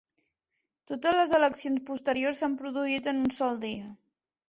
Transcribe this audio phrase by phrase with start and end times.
[0.91, 3.97] Totes les eleccions posteriors s'han produït en un sol dia.